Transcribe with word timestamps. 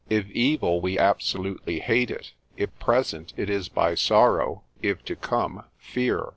If 0.09 0.27
evil, 0.31 0.81
we 0.81 0.97
absolute 0.97 1.61
hate 1.63 2.09
it; 2.09 2.31
if 2.57 2.73
present, 2.79 3.33
it 3.37 3.51
is 3.51 3.69
by 3.69 3.93
sorrow; 3.93 4.63
if 4.81 5.05
to 5.05 5.15
come 5.15 5.63
fear. 5.77 6.29